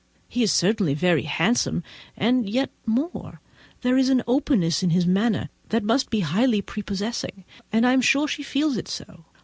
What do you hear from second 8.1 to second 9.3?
she feels it so.